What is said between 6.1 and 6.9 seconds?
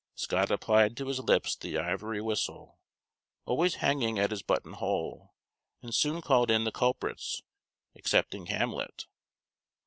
called in the